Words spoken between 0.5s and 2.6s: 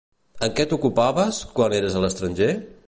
què t'ocupaves, quan eres a l'estranger?